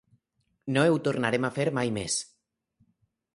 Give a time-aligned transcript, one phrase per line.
[0.77, 2.17] No ho tornarem a fer mai més.